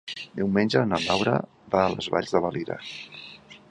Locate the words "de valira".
2.37-2.81